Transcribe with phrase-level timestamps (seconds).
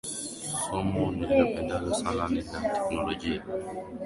[0.63, 3.41] Somo nilipendalo sana ni la teknologia.